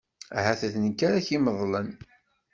Ahat 0.37 0.61
d 0.71 0.73
nekk 0.83 0.99
ara 1.07 1.25
k-imeḍlen. 1.25 1.89